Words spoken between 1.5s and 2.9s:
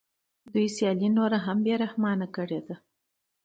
بې رحمانه کړې ده